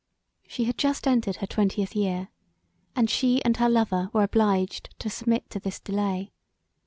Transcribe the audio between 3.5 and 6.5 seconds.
her lover were obliged to submit to this delay.